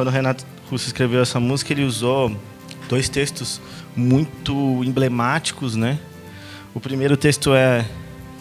[0.00, 2.34] quando o Renato Russo escreveu essa música, ele usou
[2.88, 3.60] dois textos
[3.94, 5.98] muito emblemáticos, né?
[6.72, 7.84] O primeiro texto é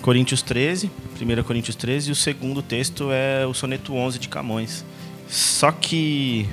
[0.01, 0.89] Coríntios 13,
[1.21, 4.85] 1 Coríntios 13, e o segundo texto é o soneto 11 de Camões.
[5.27, 6.47] Só que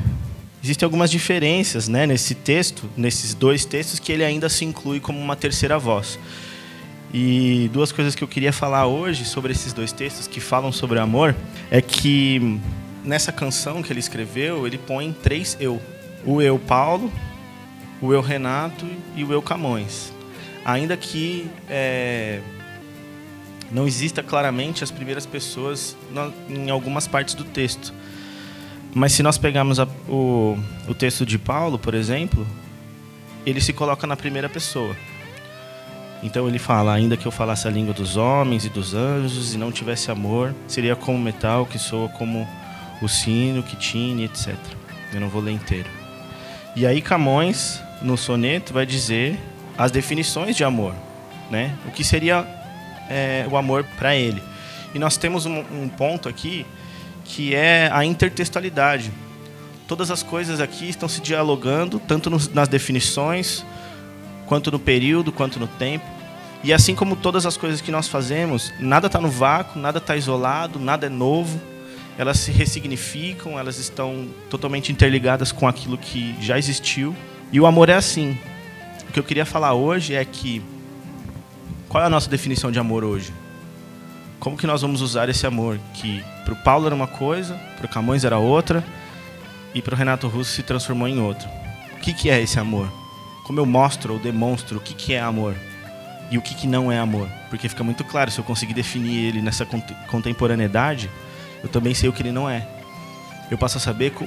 [0.60, 5.20] existem algumas diferenças né, nesse texto, nesses dois textos, que ele ainda se inclui como
[5.20, 6.18] uma terceira voz.
[7.14, 10.98] E duas coisas que eu queria falar hoje sobre esses dois textos que falam sobre
[10.98, 11.32] amor
[11.70, 12.58] é que
[13.06, 15.80] nessa canção que ele escreveu, ele põe três eu:
[16.24, 17.10] o eu Paulo,
[18.02, 20.12] o eu Renato e o eu Camões.
[20.64, 22.40] Ainda que é,
[23.70, 25.96] não exista claramente as primeiras pessoas
[26.48, 27.94] em algumas partes do texto.
[28.92, 32.46] Mas se nós pegarmos a, o, o texto de Paulo, por exemplo,
[33.44, 34.96] ele se coloca na primeira pessoa.
[36.22, 39.58] Então ele fala: ainda que eu falasse a língua dos homens e dos anjos e
[39.58, 42.48] não tivesse amor, seria como metal que soa como
[43.00, 44.54] o sino, que tine, etc.
[45.12, 45.88] Eu não vou ler inteiro.
[46.74, 49.38] E aí Camões, no soneto, vai dizer
[49.78, 50.94] as definições de amor,
[51.50, 51.74] né?
[51.86, 52.46] O que seria
[53.08, 54.42] é, o amor para ele.
[54.94, 56.66] E nós temos um, um ponto aqui
[57.24, 59.10] que é a intertextualidade.
[59.86, 63.64] Todas as coisas aqui estão se dialogando, tanto nos, nas definições,
[64.46, 66.04] quanto no período, quanto no tempo.
[66.64, 70.16] E assim como todas as coisas que nós fazemos, nada está no vácuo, nada está
[70.16, 71.60] isolado, nada é novo.
[72.18, 77.14] Elas se ressignificam, elas estão totalmente interligadas com aquilo que já existiu.
[77.52, 78.38] E o amor é assim.
[79.08, 80.62] O que eu queria falar hoje é que
[81.88, 83.32] qual é a nossa definição de amor hoje?
[84.40, 87.86] Como que nós vamos usar esse amor que para o Paulo era uma coisa, para
[87.86, 88.84] o Camões era outra
[89.74, 91.48] e para o Renato Russo se transformou em outra?
[91.96, 92.90] O que, que é esse amor?
[93.44, 95.54] Como eu mostro ou demonstro o que, que é amor?
[96.30, 97.28] e o que, que não é amor.
[97.48, 99.66] Porque fica muito claro, se eu conseguir definir ele nessa
[100.08, 101.10] contemporaneidade,
[101.66, 102.66] eu também sei o que ele não é.
[103.50, 104.26] Eu passo a saber co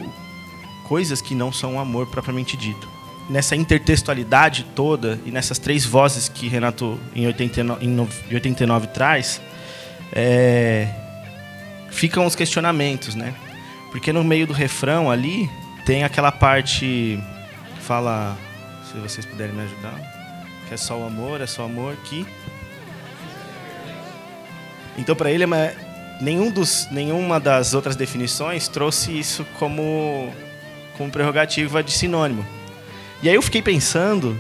[0.87, 2.87] coisas que não são amor propriamente dito.
[3.29, 9.39] Nessa intertextualidade toda e nessas três vozes que Renato em 89, em 89 traz,
[10.11, 10.87] é,
[11.91, 13.35] ficam os questionamentos, né?
[13.91, 15.47] Porque no meio do refrão ali
[15.85, 17.19] tem aquela parte
[17.75, 18.35] que fala,
[18.91, 20.19] se vocês puderem me ajudar
[20.69, 22.25] que é só o amor, é só o amor que.
[24.97, 25.43] Então, para ele,
[26.19, 30.33] nenhum dos, nenhuma das outras definições trouxe isso como,
[30.97, 32.45] como prerrogativa de sinônimo.
[33.21, 34.37] E aí eu fiquei pensando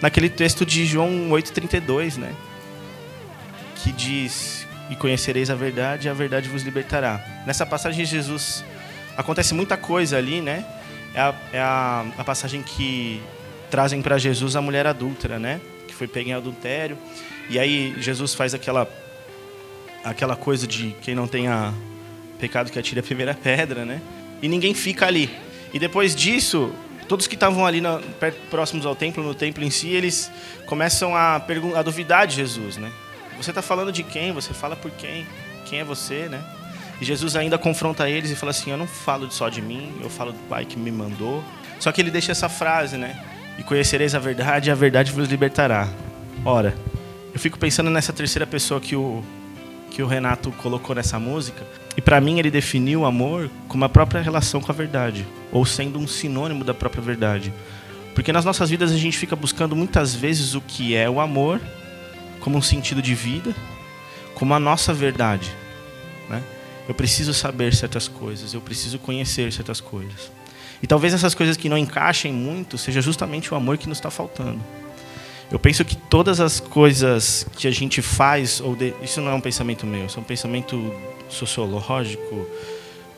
[0.00, 2.34] naquele texto de João 8,32, né?
[3.76, 7.24] Que diz: E conhecereis a verdade, e a verdade vos libertará.
[7.46, 8.64] Nessa passagem, Jesus.
[9.16, 10.64] Acontece muita coisa ali, né?
[11.14, 13.22] É a, é a, a passagem que
[13.70, 15.60] trazem para Jesus a mulher adúltera, né?
[15.86, 16.98] Que foi pega em adultério.
[17.48, 18.88] E aí Jesus faz aquela
[20.04, 21.72] aquela coisa de quem não tenha
[22.38, 24.00] pecado que atire a primeira pedra, né?
[24.42, 25.30] E ninguém fica ali.
[25.72, 26.72] E depois disso,
[27.08, 28.00] todos que estavam ali na,
[28.50, 30.30] próximos ao templo, no templo em si, eles
[30.66, 31.36] começam a,
[31.76, 32.92] a duvidar de Jesus, né?
[33.36, 34.32] Você está falando de quem?
[34.32, 35.26] Você fala por quem?
[35.64, 36.44] Quem é você, né?
[37.00, 40.08] E Jesus ainda confronta eles e fala assim: Eu não falo só de mim, eu
[40.08, 41.42] falo do Pai que me mandou.
[41.80, 43.20] Só que ele deixa essa frase, né?
[43.58, 45.88] e conhecereis a verdade, e a verdade vos libertará.
[46.44, 46.74] Ora,
[47.32, 49.22] eu fico pensando nessa terceira pessoa que o,
[49.94, 51.64] que o Renato colocou nessa música,
[51.96, 55.64] e para mim ele definiu o amor como a própria relação com a verdade, ou
[55.64, 57.52] sendo um sinônimo da própria verdade.
[58.12, 61.60] Porque nas nossas vidas a gente fica buscando muitas vezes o que é o amor,
[62.40, 63.54] como um sentido de vida,
[64.34, 65.52] como a nossa verdade.
[66.28, 66.42] Né?
[66.88, 70.32] Eu preciso saber certas coisas, eu preciso conhecer certas coisas.
[70.82, 74.10] E talvez essas coisas que não encaixem muito seja justamente o amor que nos está
[74.10, 74.60] faltando.
[75.50, 79.34] Eu penso que todas as coisas que a gente faz, ou de, isso não é
[79.34, 80.92] um pensamento meu, isso é um pensamento
[81.28, 82.46] sociológico,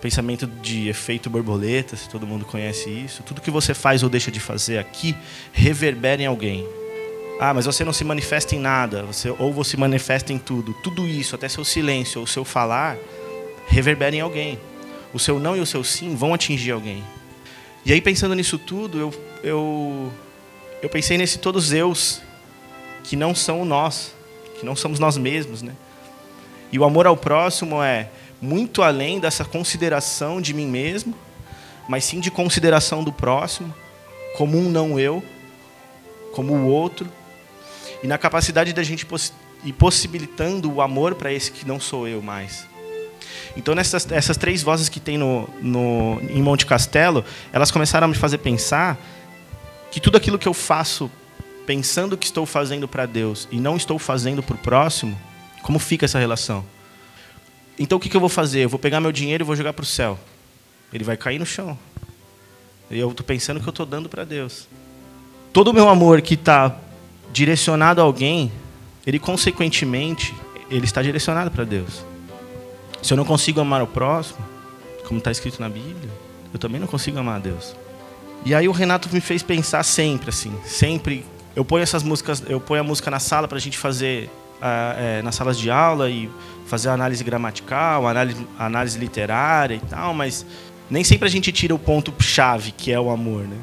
[0.00, 3.22] pensamento de efeito borboleta, se todo mundo conhece isso.
[3.22, 5.16] Tudo que você faz ou deixa de fazer aqui
[5.52, 6.66] reverbera em alguém.
[7.40, 10.72] Ah, mas você não se manifesta em nada, você, ou você manifesta em tudo.
[10.74, 12.96] Tudo isso, até seu silêncio ou seu falar,
[13.66, 14.58] reverbera em alguém.
[15.12, 17.02] O seu não e o seu sim vão atingir alguém.
[17.84, 20.12] E aí, pensando nisso tudo, eu, eu,
[20.82, 22.22] eu pensei nesse todos eus,
[23.06, 24.12] que não são nós,
[24.58, 25.72] que não somos nós mesmos, né?
[26.72, 28.08] E o amor ao próximo é
[28.42, 31.14] muito além dessa consideração de mim mesmo,
[31.88, 33.72] mas sim de consideração do próximo,
[34.36, 35.22] como um não eu,
[36.32, 37.08] como o outro,
[38.02, 39.06] e na capacidade da gente
[39.64, 42.66] ir possibilitando o amor para esse que não sou eu mais.
[43.56, 48.08] Então, nessas essas três vozes que tem no, no, em Monte Castelo, elas começaram a
[48.08, 48.98] me fazer pensar
[49.90, 51.10] que tudo aquilo que eu faço
[51.66, 55.18] pensando que estou fazendo para Deus e não estou fazendo para o próximo,
[55.62, 56.64] como fica essa relação?
[57.78, 58.60] Então, o que, que eu vou fazer?
[58.60, 60.18] Eu vou pegar meu dinheiro e vou jogar para o céu.
[60.92, 61.76] Ele vai cair no chão.
[62.90, 64.68] Eu estou pensando que eu estou dando para Deus.
[65.52, 66.78] Todo o meu amor que está
[67.32, 68.50] direcionado a alguém,
[69.06, 70.34] ele consequentemente,
[70.70, 72.04] ele está direcionado para Deus.
[73.02, 74.38] Se eu não consigo amar o próximo,
[75.04, 76.10] como está escrito na Bíblia,
[76.52, 77.74] eu também não consigo amar a Deus.
[78.44, 81.24] E aí o Renato me fez pensar sempre, assim, sempre.
[81.56, 84.94] Eu ponho essas músicas, eu ponho a música na sala para a gente fazer uh,
[84.98, 86.30] é, nas salas de aula e
[86.66, 90.44] fazer análise gramatical, análise, análise literária e tal, mas
[90.90, 93.56] nem sempre a gente tira o ponto chave que é o amor, né?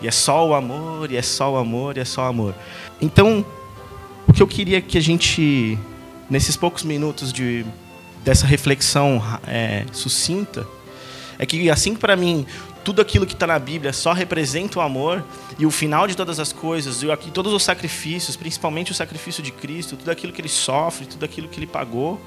[0.00, 2.54] E é só o amor, e é só o amor, e é só o amor.
[3.00, 3.44] Então,
[4.26, 5.78] o que eu queria que a gente,
[6.30, 7.64] nesses poucos minutos de,
[8.24, 10.66] dessa reflexão é, sucinta,
[11.38, 12.46] é que assim para mim
[12.84, 15.24] tudo aquilo que está na Bíblia só representa o amor
[15.58, 19.52] e o final de todas as coisas, e todos os sacrifícios, principalmente o sacrifício de
[19.52, 22.20] Cristo, tudo aquilo que ele sofre, tudo aquilo que ele pagou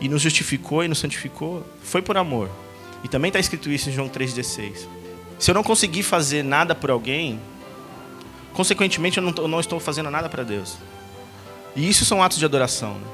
[0.00, 2.48] e nos justificou e nos santificou, foi por amor.
[3.04, 4.86] E também está escrito isso em João 3,16.
[5.38, 7.40] Se eu não conseguir fazer nada por alguém,
[8.52, 10.76] consequentemente eu não, eu não estou fazendo nada para Deus.
[11.76, 12.94] E isso são atos de adoração.
[12.94, 13.06] Né?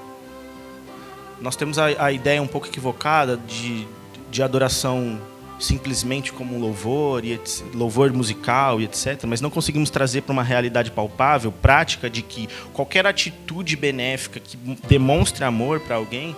[1.41, 3.87] Nós temos a, a ideia um pouco equivocada de,
[4.31, 5.21] de adoração
[5.65, 7.41] simplesmente como louvor, e
[7.73, 12.49] louvor musical e etc., mas não conseguimos trazer para uma realidade palpável, prática, de que
[12.73, 14.57] qualquer atitude benéfica que
[14.87, 16.37] demonstre amor para alguém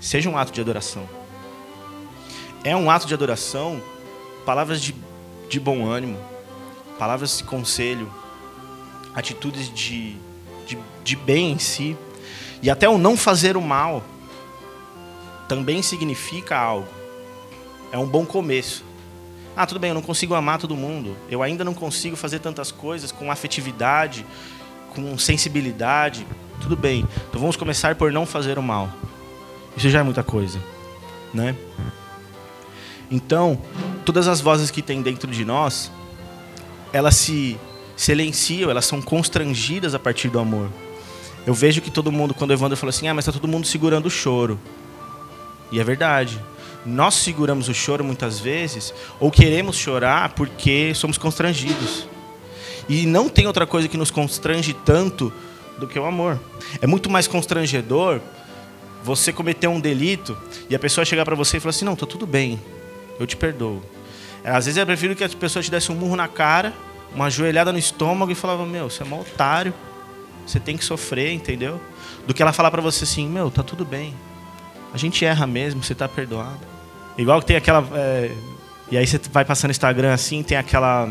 [0.00, 1.08] seja um ato de adoração.
[2.64, 3.80] É um ato de adoração,
[4.46, 4.94] palavras de,
[5.48, 6.18] de bom ânimo,
[6.98, 8.10] palavras de conselho,
[9.14, 10.16] atitudes de,
[10.66, 11.96] de, de bem em si,
[12.62, 14.02] e até o não fazer o mal
[15.48, 17.01] também significa algo
[17.92, 18.82] é um bom começo.
[19.54, 21.14] Ah, tudo bem, eu não consigo amar todo mundo.
[21.30, 24.24] Eu ainda não consigo fazer tantas coisas com afetividade,
[24.94, 26.26] com sensibilidade.
[26.58, 27.06] Tudo bem.
[27.28, 28.88] Então vamos começar por não fazer o mal.
[29.76, 30.58] Isso já é muita coisa,
[31.34, 31.54] né?
[33.10, 33.60] Então,
[34.06, 35.92] todas as vozes que tem dentro de nós,
[36.94, 37.58] elas se
[37.94, 40.70] silenciam, elas são constrangidas a partir do amor.
[41.46, 43.66] Eu vejo que todo mundo, quando o Evandro fala assim, ah, mas está todo mundo
[43.66, 44.58] segurando o choro.
[45.70, 46.40] E é verdade
[46.84, 52.08] nós seguramos o choro muitas vezes ou queremos chorar porque somos constrangidos.
[52.88, 55.32] E não tem outra coisa que nos constrange tanto
[55.78, 56.40] do que o amor.
[56.80, 58.20] É muito mais constrangedor
[59.02, 60.36] você cometer um delito
[60.68, 62.60] e a pessoa chegar para você e falar assim: "Não, tá tudo bem.
[63.18, 63.82] Eu te perdoo".
[64.44, 66.72] Às vezes eu prefiro que a pessoa te desse um murro na cara,
[67.14, 69.72] uma joelhada no estômago e falava: "Meu, você é um otário.
[70.46, 71.80] Você tem que sofrer, entendeu?"
[72.26, 74.14] Do que ela falar para você assim: "Meu, tá tudo bem.
[74.92, 76.71] A gente erra mesmo, você tá perdoado".
[77.16, 77.86] Igual que tem aquela.
[77.94, 78.30] É,
[78.90, 81.08] e aí você vai passando no Instagram assim, tem aquela.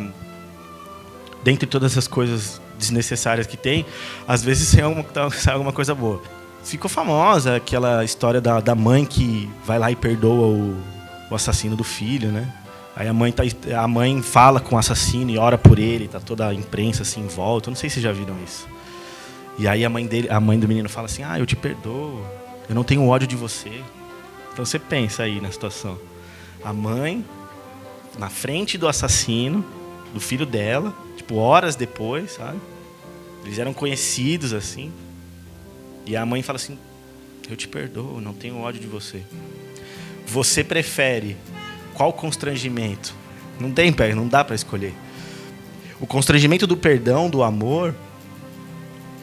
[1.44, 3.86] Dentre todas as coisas desnecessárias que tem,
[4.28, 6.22] às vezes sai alguma, sai alguma coisa boa.
[6.64, 10.78] Ficou famosa aquela história da, da mãe que vai lá e perdoa o,
[11.30, 12.54] o assassino do filho, né?
[12.96, 13.44] Aí a mãe, tá,
[13.78, 17.22] a mãe fala com o assassino e ora por ele, tá toda a imprensa assim
[17.22, 17.70] em volta.
[17.70, 18.68] Eu não sei se já viram isso.
[19.58, 22.24] E aí a mãe dele, a mãe do menino fala assim: "Ah, eu te perdoo.
[22.70, 23.82] Eu não tenho ódio de você.
[24.52, 25.98] Então você pensa aí na situação.
[26.64, 27.26] A mãe
[28.18, 29.66] na frente do assassino,
[30.14, 32.60] do filho dela, tipo horas depois, sabe?
[33.44, 34.92] Eles eram conhecidos assim.
[36.06, 36.78] E a mãe fala assim:
[37.50, 39.24] "Eu te perdoo, não tenho ódio de você".
[40.28, 41.38] Você prefere
[41.94, 43.14] qual constrangimento?
[43.60, 44.94] Não tem, não dá para escolher.
[46.00, 47.94] O constrangimento do perdão, do amor,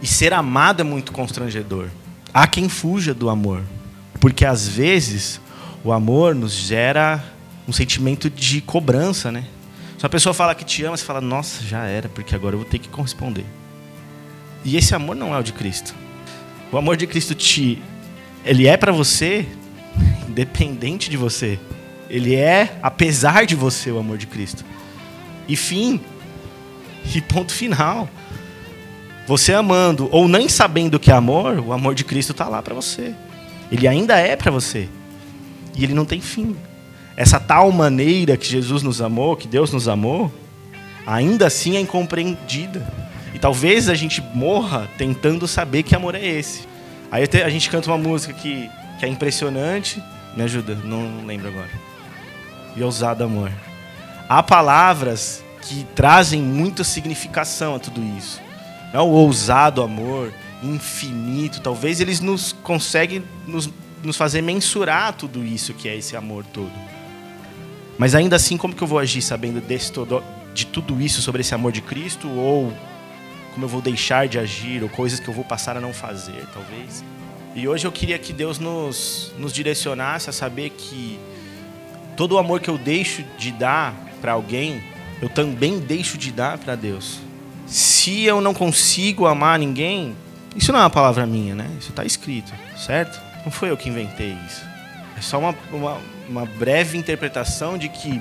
[0.01, 1.89] e ser amado é muito constrangedor.
[2.33, 3.63] Há quem fuja do amor.
[4.21, 5.41] Porque às vezes
[5.85, 7.23] o amor nos gera
[7.67, 9.45] um sentimento de cobrança, né?
[9.97, 12.61] Se uma pessoa fala que te ama, você fala, nossa, já era, porque agora eu
[12.61, 13.45] vou ter que corresponder.
[14.65, 15.95] E esse amor não é o de Cristo.
[16.71, 17.83] O amor de Cristo te
[18.45, 19.47] ele é para você
[20.29, 21.59] independente de você.
[22.09, 24.65] Ele é apesar de você o amor de Cristo.
[25.47, 26.01] E fim.
[27.15, 28.09] E ponto final.
[29.27, 32.75] Você amando ou nem sabendo que é amor, o amor de Cristo está lá para
[32.75, 33.15] você.
[33.71, 34.89] Ele ainda é para você.
[35.77, 36.57] E ele não tem fim.
[37.17, 40.33] Essa tal maneira que Jesus nos amou, que Deus nos amou,
[41.07, 42.87] ainda assim é incompreendida.
[43.35, 46.67] E talvez a gente morra tentando saber que amor é esse.
[47.11, 50.03] Aí a gente canta uma música que, que é impressionante.
[50.37, 51.71] Me ajuda, não lembro agora.
[52.77, 53.51] E ousado amor.
[54.29, 58.41] Há palavras que trazem muita significação a tudo isso.
[58.93, 61.61] É o ousado amor, infinito.
[61.61, 63.69] Talvez eles nos conseguem nos,
[64.03, 66.73] nos fazer mensurar tudo isso que é esse amor todo.
[67.99, 70.23] Mas ainda assim, como que eu vou agir sabendo desse todo,
[70.55, 72.29] de tudo isso sobre esse amor de Cristo?
[72.29, 72.73] Ou
[73.53, 74.83] como eu vou deixar de agir?
[74.83, 77.05] Ou coisas que eu vou passar a não fazer, talvez?
[77.55, 81.19] E hoje eu queria que Deus nos, nos direcionasse a saber que
[82.17, 84.83] todo o amor que eu deixo de dar para alguém,
[85.21, 87.19] eu também deixo de dar para Deus.
[87.67, 90.17] Se eu não consigo amar ninguém,
[90.57, 91.71] isso não é uma palavra minha, né?
[91.79, 93.21] Isso está escrito, certo?
[93.45, 94.63] Não foi eu que inventei isso.
[95.17, 98.21] É só uma, uma, uma breve interpretação de que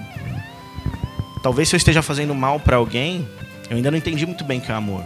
[1.43, 3.27] talvez se eu esteja fazendo mal para alguém,
[3.69, 5.03] eu ainda não entendi muito bem o que é amor.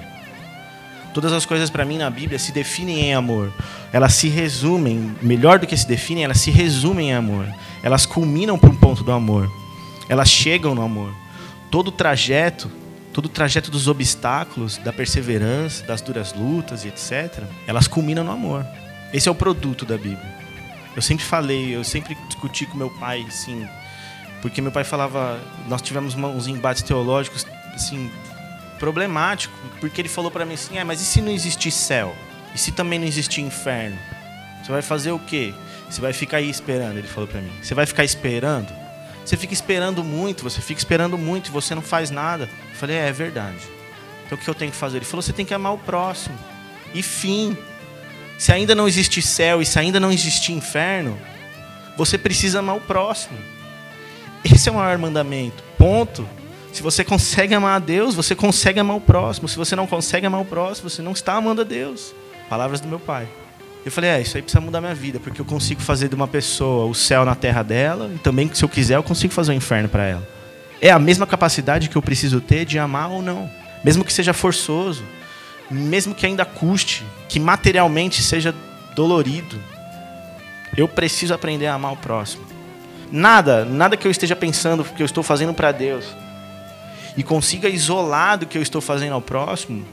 [1.13, 3.51] Todas as coisas para mim na Bíblia se definem em amor.
[3.91, 7.45] Elas se resumem, melhor do que se definem, elas se resumem em amor.
[7.83, 9.51] Elas culminam para um ponto do amor.
[10.07, 11.11] Elas chegam no amor.
[11.69, 12.71] Todo o trajeto,
[13.13, 18.31] todo o trajeto dos obstáculos, da perseverança, das duras lutas e etc, elas culminam no
[18.31, 18.65] amor.
[19.13, 20.41] Esse é o produto da Bíblia.
[20.95, 23.67] Eu sempre falei, eu sempre discuti com meu pai, assim,
[24.41, 28.11] porque meu pai falava, nós tivemos uns embates teológicos, assim,
[28.81, 32.15] problemático, porque ele falou para mim assim: "É, mas e se não existir céu?
[32.53, 33.97] E se também não existir inferno?
[34.61, 35.53] Você vai fazer o quê?
[35.87, 37.51] Você vai ficar aí esperando?" Ele falou para mim.
[37.61, 38.80] "Você vai ficar esperando?
[39.23, 42.97] Você fica esperando muito, você fica esperando muito e você não faz nada." Eu falei:
[42.97, 43.59] "É, é verdade."
[44.25, 44.97] Então o que eu tenho que fazer?
[44.97, 46.37] Ele falou: "Você tem que amar o próximo."
[46.93, 47.57] E fim.
[48.37, 51.17] Se ainda não existe céu e se ainda não existe inferno,
[51.95, 53.37] você precisa amar o próximo.
[54.43, 55.63] Esse é o maior mandamento.
[55.77, 56.27] Ponto.
[56.73, 59.47] Se você consegue amar a Deus, você consegue amar o próximo.
[59.47, 62.13] Se você não consegue amar o próximo, você não está amando a Deus.
[62.49, 63.27] Palavras do meu pai.
[63.83, 66.27] Eu falei, é, isso aí precisa mudar minha vida, porque eu consigo fazer de uma
[66.27, 69.55] pessoa o céu na terra dela, e também, se eu quiser, eu consigo fazer o
[69.55, 70.27] inferno para ela.
[70.79, 73.49] É a mesma capacidade que eu preciso ter de amar ou não.
[73.83, 75.03] Mesmo que seja forçoso,
[75.69, 78.53] mesmo que ainda custe, que materialmente seja
[78.95, 79.59] dolorido,
[80.77, 82.45] eu preciso aprender a amar o próximo.
[83.11, 86.05] Nada, nada que eu esteja pensando que eu estou fazendo para Deus
[87.17, 89.85] e consiga isolar do que eu estou fazendo ao próximo,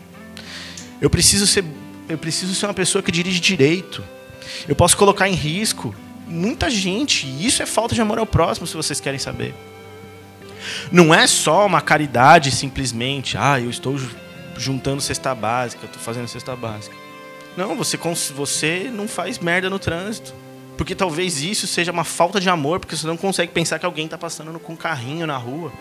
[1.00, 1.64] eu preciso ser,
[2.09, 4.03] eu preciso ser uma pessoa que dirige direito.
[4.67, 5.95] Eu posso colocar em risco
[6.27, 7.27] muita gente.
[7.27, 9.55] E isso é falta de amor ao próximo, se vocês querem saber.
[10.91, 13.99] Não é só uma caridade simplesmente, ah, eu estou
[14.57, 16.95] juntando cesta básica, estou fazendo cesta básica.
[17.57, 17.99] Não, você,
[18.35, 20.35] você não faz merda no trânsito.
[20.77, 24.05] Porque talvez isso seja uma falta de amor, porque você não consegue pensar que alguém
[24.05, 25.73] está passando com um carrinho na rua.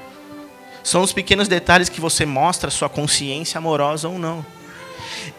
[0.83, 4.43] São os pequenos detalhes que você mostra sua consciência amorosa ou não.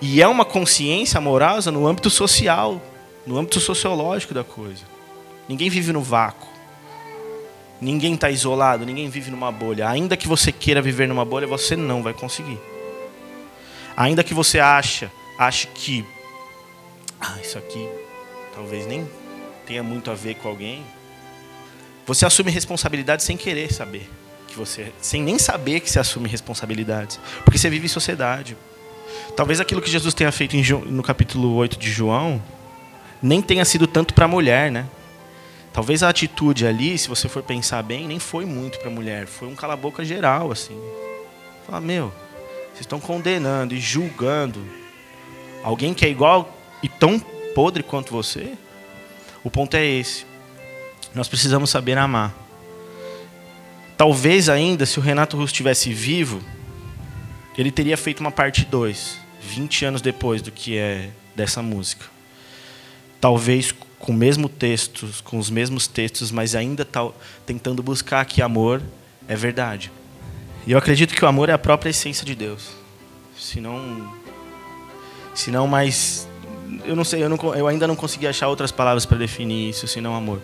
[0.00, 2.80] E é uma consciência amorosa no âmbito social,
[3.26, 4.84] no âmbito sociológico da coisa.
[5.48, 6.48] Ninguém vive no vácuo.
[7.80, 9.88] Ninguém está isolado, ninguém vive numa bolha.
[9.88, 12.58] Ainda que você queira viver numa bolha, você não vai conseguir.
[13.96, 16.04] Ainda que você ache, ache que
[17.20, 17.88] ah, isso aqui
[18.54, 19.08] talvez nem
[19.66, 20.84] tenha muito a ver com alguém,
[22.06, 24.08] você assume responsabilidade sem querer saber
[24.46, 28.56] que você, sem nem saber que você assume responsabilidades, porque você vive em sociedade.
[29.36, 32.42] Talvez aquilo que Jesus tenha feito no capítulo 8 de João
[33.22, 34.86] nem tenha sido tanto para a mulher, né?
[35.72, 39.26] Talvez a atitude ali, se você for pensar bem, nem foi muito para a mulher,
[39.26, 40.76] foi um cala-boca geral assim.
[41.66, 42.12] Fala, meu,
[42.68, 44.64] vocês estão condenando e julgando
[45.62, 47.18] alguém que é igual e tão
[47.54, 48.54] podre quanto você?
[49.44, 50.26] O ponto é esse.
[51.14, 52.34] Nós precisamos saber amar.
[53.96, 56.40] Talvez ainda, se o Renato Russo estivesse vivo,
[57.58, 62.06] ele teria feito uma parte 2, 20 anos depois do que é dessa música.
[63.20, 68.40] Talvez com o mesmo texto, com os mesmos textos, mas ainda tal, tentando buscar que
[68.40, 68.80] amor
[69.26, 69.90] é verdade.
[70.64, 72.70] E eu acredito que o amor é a própria essência de Deus.
[73.36, 74.14] Se não,
[75.34, 76.28] se não mais,
[76.84, 79.88] eu não sei, eu, não, eu ainda não consegui achar outras palavras para definir isso,
[79.88, 80.40] senão amor.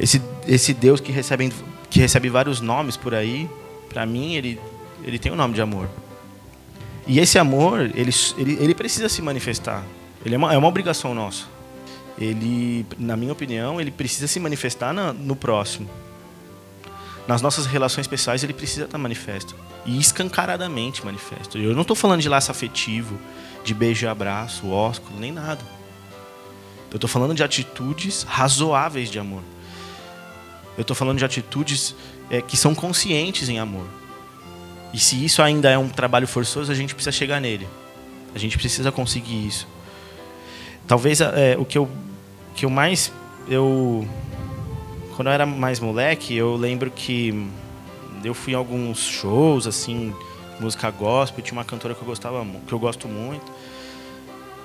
[0.00, 1.52] Esse, esse Deus que recebe
[1.88, 3.48] que recebe vários nomes por aí,
[3.88, 4.60] para mim ele,
[5.04, 5.88] ele tem o um nome de amor.
[7.06, 9.84] E esse amor, ele, ele, ele precisa se manifestar.
[10.24, 11.44] Ele é uma, é uma obrigação nossa.
[12.18, 15.88] Ele, na minha opinião, ele precisa se manifestar na, no próximo.
[17.28, 19.54] Nas nossas relações pessoais, ele precisa estar manifesto.
[19.84, 21.58] E escancaradamente manifesto.
[21.58, 23.18] Eu não estou falando de laço afetivo,
[23.64, 25.62] de beijo e abraço, ósculo, nem nada.
[26.90, 29.42] Eu estou falando de atitudes razoáveis de amor.
[30.76, 31.94] Eu estou falando de atitudes
[32.30, 33.86] é, que são conscientes em amor.
[34.96, 37.68] E se isso ainda é um trabalho forçoso, a gente precisa chegar nele.
[38.34, 39.68] A gente precisa conseguir isso.
[40.86, 41.86] Talvez é, o que eu,
[42.54, 43.12] que eu mais.
[43.46, 44.08] Eu,
[45.14, 47.46] quando eu era mais moleque, eu lembro que
[48.24, 50.14] eu fui em alguns shows, assim,
[50.58, 51.44] música gospel.
[51.44, 53.52] Tinha uma cantora que eu, gostava, que eu gosto muito.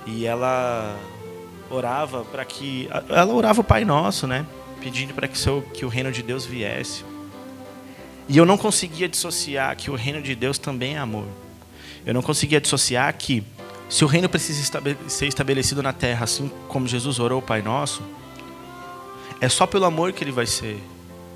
[0.08, 0.98] E ela
[1.70, 2.88] orava para que.
[3.10, 4.46] Ela orava o Pai Nosso, né?
[4.80, 5.38] pedindo para que,
[5.74, 7.04] que o reino de Deus viesse.
[8.32, 11.28] E eu não conseguia dissociar que o reino de Deus também é amor.
[12.06, 13.44] Eu não conseguia dissociar que
[13.90, 18.02] se o reino precisa ser estabelecido na terra, assim como Jesus orou o Pai Nosso,
[19.42, 20.82] é só pelo amor que ele vai ser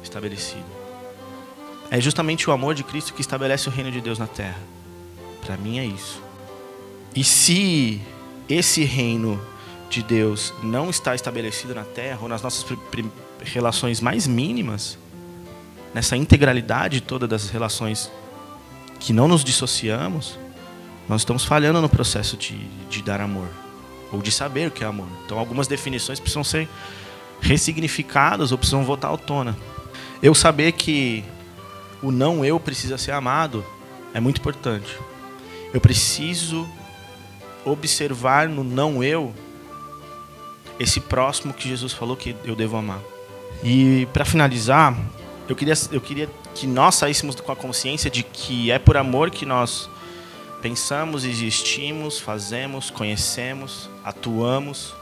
[0.01, 0.63] estabelecido.
[1.91, 4.61] É justamente o amor de Cristo que estabelece o reino de Deus na terra.
[5.45, 6.21] Para mim é isso.
[7.13, 7.99] E se
[8.47, 9.37] esse reino
[9.89, 12.65] de Deus não está estabelecido na terra ou nas nossas
[13.43, 14.97] relações mais mínimas,
[15.95, 18.11] nessa integralidade toda das relações
[18.99, 20.37] que não nos dissociamos,
[21.07, 22.57] nós estamos falhando no processo de,
[22.89, 23.47] de dar amor
[24.11, 25.07] ou de saber o que é amor.
[25.25, 26.67] Então, algumas definições precisam ser
[27.39, 29.57] ressignificadas ou precisam voltar à tona.
[30.21, 31.23] Eu saber que
[32.03, 33.63] o não eu precisa ser amado
[34.13, 34.99] é muito importante.
[35.73, 36.67] Eu preciso
[37.63, 39.33] observar no não eu
[40.77, 42.99] esse próximo que Jesus falou que eu devo amar.
[43.63, 44.93] E para finalizar,
[45.47, 49.29] eu queria, eu queria que nós saíssemos com a consciência de que é por amor
[49.29, 49.89] que nós
[50.61, 54.95] pensamos, existimos, fazemos, conhecemos, atuamos,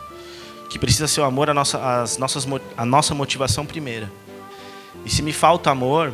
[0.70, 2.46] que precisa ser o amor a nossa, as nossas,
[2.76, 4.12] a nossa motivação primeira.
[5.06, 6.14] E se me falta amor,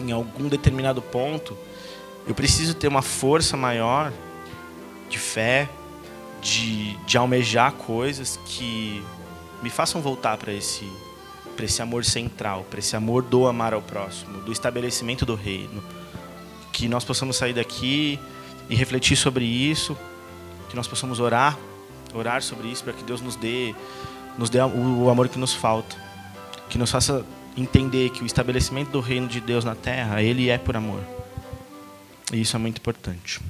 [0.00, 1.56] em algum determinado ponto,
[2.26, 4.12] eu preciso ter uma força maior
[5.08, 5.68] de fé,
[6.42, 9.02] de, de almejar coisas que
[9.62, 10.90] me façam voltar para esse,
[11.54, 15.82] para esse amor central, para esse amor do amar ao próximo, do estabelecimento do reino.
[16.72, 18.18] Que nós possamos sair daqui
[18.68, 19.96] e refletir sobre isso,
[20.68, 21.58] que nós possamos orar,
[22.14, 23.74] orar sobre isso para que Deus nos dê,
[24.38, 25.96] nos dê o amor que nos falta,
[26.68, 27.24] que nos faça
[27.56, 31.00] entender que o estabelecimento do reino de Deus na terra, ele é por amor.
[32.32, 33.40] E isso é muito importante.